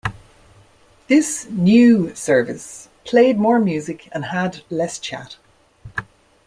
This 1.09 1.45
'new' 1.47 2.15
service 2.15 2.89
played 3.05 3.37
more 3.37 3.59
music 3.59 4.09
and 4.11 4.25
had 4.25 4.63
less 4.71 4.97
chat. 4.97 5.37